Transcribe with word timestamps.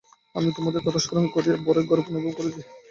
আমি 0.35 0.49
তোমাদের 0.57 0.81
কথা 0.85 0.99
স্মরণ 0.99 1.25
করিয়া 1.27 1.55
বড়ই 1.59 1.85
গৌরব 1.87 2.05
অনুভব 2.09 2.33
করিতেছি। 2.37 2.61